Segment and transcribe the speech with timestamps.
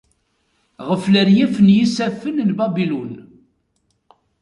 [0.87, 3.13] Ɣef leryaf n yisaffen n Babilun.